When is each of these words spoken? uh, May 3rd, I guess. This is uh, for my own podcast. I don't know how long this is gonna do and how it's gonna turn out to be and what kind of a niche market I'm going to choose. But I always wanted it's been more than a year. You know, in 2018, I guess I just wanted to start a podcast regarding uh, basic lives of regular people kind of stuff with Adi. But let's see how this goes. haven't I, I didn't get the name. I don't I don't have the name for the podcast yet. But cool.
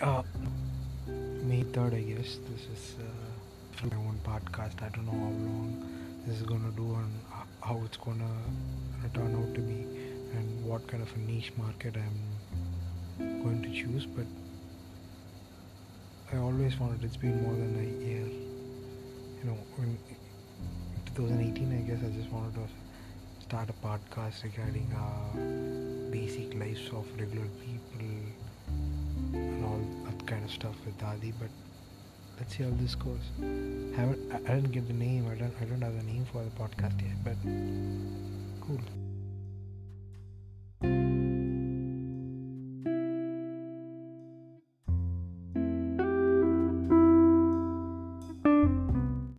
uh, 0.00 0.22
May 1.06 1.62
3rd, 1.62 1.94
I 1.94 2.02
guess. 2.02 2.38
This 2.48 2.62
is 2.74 2.96
uh, 2.98 3.76
for 3.76 3.86
my 3.86 3.96
own 3.96 4.18
podcast. 4.24 4.82
I 4.82 4.88
don't 4.88 5.06
know 5.06 5.12
how 5.12 5.34
long 5.46 6.22
this 6.26 6.36
is 6.40 6.42
gonna 6.42 6.72
do 6.72 6.94
and 6.94 7.12
how 7.60 7.80
it's 7.84 7.96
gonna 7.96 8.34
turn 9.14 9.36
out 9.36 9.54
to 9.54 9.60
be 9.60 9.86
and 10.34 10.64
what 10.64 10.86
kind 10.88 11.02
of 11.02 11.12
a 11.14 11.18
niche 11.18 11.52
market 11.56 11.94
I'm 11.96 13.42
going 13.42 13.62
to 13.62 13.70
choose. 13.70 14.04
But 14.06 14.26
I 16.32 16.38
always 16.38 16.78
wanted 16.80 17.04
it's 17.04 17.16
been 17.16 17.40
more 17.42 17.54
than 17.54 17.78
a 17.78 18.04
year. 18.04 18.26
You 18.26 19.44
know, 19.44 19.58
in 19.78 19.96
2018, 21.14 21.72
I 21.72 21.88
guess 21.88 22.02
I 22.04 22.10
just 22.16 22.32
wanted 22.32 22.54
to 22.54 22.66
start 23.44 23.68
a 23.70 23.86
podcast 23.86 24.42
regarding 24.42 24.90
uh, 24.92 26.10
basic 26.10 26.54
lives 26.54 26.88
of 26.92 27.06
regular 27.18 27.46
people 27.64 27.91
kind 30.42 30.50
of 30.50 30.54
stuff 30.54 30.74
with 30.84 31.02
Adi. 31.02 31.32
But 31.38 31.48
let's 32.38 32.56
see 32.56 32.64
how 32.64 32.70
this 32.80 32.94
goes. 32.94 33.20
haven't 33.96 34.32
I, 34.32 34.36
I 34.36 34.54
didn't 34.56 34.72
get 34.72 34.86
the 34.86 34.94
name. 34.94 35.28
I 35.30 35.34
don't 35.34 35.54
I 35.60 35.64
don't 35.64 35.80
have 35.80 35.96
the 35.96 36.02
name 36.02 36.26
for 36.32 36.42
the 36.42 36.50
podcast 36.50 37.00
yet. 37.00 37.16
But 37.24 37.36
cool. 38.66 38.80